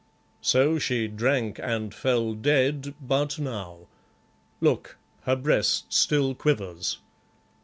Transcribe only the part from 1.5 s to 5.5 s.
and fell dead but now. Look, her